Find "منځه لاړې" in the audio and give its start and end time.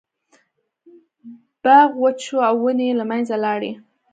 3.11-3.71